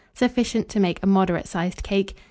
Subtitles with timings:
[0.15, 2.15] Sufficient to make a moderate sized cake.